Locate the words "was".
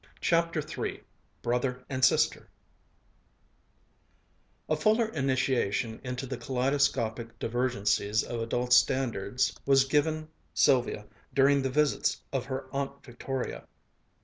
9.63-9.83